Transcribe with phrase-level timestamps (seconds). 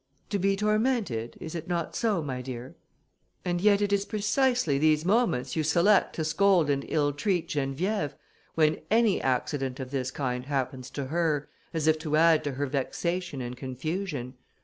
[0.31, 2.75] "To be tormented; is it not so, my dear?
[3.45, 8.15] And yet it is precisely these moments you select to scold and ill treat Geneviève,
[8.55, 12.65] when any accident of this kind happens to her, as if to add to her
[12.65, 14.33] vexation and confusion."